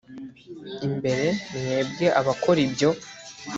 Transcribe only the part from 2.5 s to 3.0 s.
ibyo